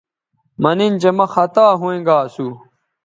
مہ 0.61 0.71
نن 0.77 0.93
چہ 1.01 1.09
مہ 1.17 1.25
خطا 1.33 1.65
ھوینگا 1.79 2.17
اسو 2.25 2.47